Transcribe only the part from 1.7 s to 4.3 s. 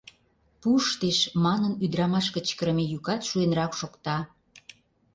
ӱдырамаш кычкырыме йӱкат шуэнрак шокта.